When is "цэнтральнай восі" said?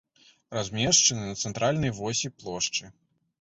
1.43-2.33